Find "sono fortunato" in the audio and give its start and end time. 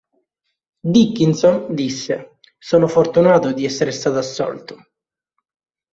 2.57-3.53